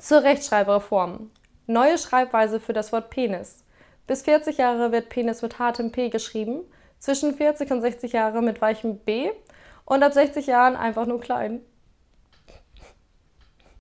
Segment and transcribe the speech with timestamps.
[0.00, 1.30] Zur Rechtschreibreform.
[1.66, 3.64] Neue Schreibweise für das Wort Penis.
[4.06, 6.60] Bis 40 Jahre wird Penis mit hartem P geschrieben,
[6.98, 9.30] zwischen 40 und 60 Jahre mit weichem B
[9.86, 11.62] und ab 60 Jahren einfach nur klein.